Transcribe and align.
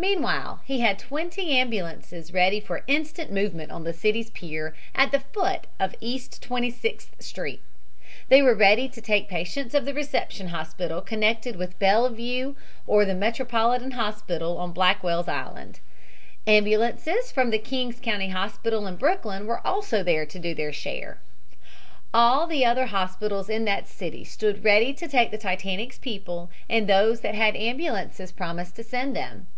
Meanwhile 0.00 0.60
he 0.64 0.78
had 0.78 0.96
twenty 0.96 1.58
ambulances 1.58 2.32
ready 2.32 2.60
for 2.60 2.84
instant 2.86 3.32
movement 3.32 3.72
on 3.72 3.82
the 3.82 3.92
city's 3.92 4.30
pier 4.30 4.72
at 4.94 5.10
the 5.10 5.18
foot 5.18 5.66
of 5.80 5.92
East 6.00 6.40
Twenty 6.40 6.70
sixth 6.70 7.16
Street. 7.18 7.60
They 8.28 8.40
were 8.40 8.54
ready 8.54 8.88
to 8.88 9.00
take 9.00 9.28
patients 9.28 9.72
to 9.72 9.80
the 9.80 9.92
reception 9.92 10.48
hospital 10.50 11.00
connected 11.02 11.56
with 11.56 11.76
Bellevue 11.80 12.54
or 12.86 13.04
the 13.04 13.12
Metropolitan 13.16 13.90
Hospital 13.90 14.56
on 14.58 14.70
Blackwell's 14.70 15.26
Island. 15.26 15.80
Ambulances 16.46 17.32
from 17.32 17.50
the 17.50 17.58
Kings 17.58 17.98
County 18.00 18.28
Hospital 18.28 18.86
in 18.86 18.94
Brooklyn 18.94 19.48
were 19.48 19.66
also 19.66 20.04
there 20.04 20.26
to 20.26 20.38
do 20.38 20.54
their 20.54 20.72
share. 20.72 21.18
All 22.14 22.46
the 22.46 22.64
other 22.64 22.86
hospitals 22.86 23.48
in 23.48 23.64
the 23.64 23.82
city 23.86 24.22
stood 24.22 24.62
ready 24.62 24.94
to 24.94 25.08
take 25.08 25.32
the 25.32 25.38
Titanic's 25.38 25.98
people 25.98 26.52
and 26.70 26.86
those 26.86 27.18
that 27.22 27.34
had 27.34 27.56
ambulances 27.56 28.30
promised 28.30 28.76
to 28.76 28.84
send 28.84 29.16
them. 29.16 29.48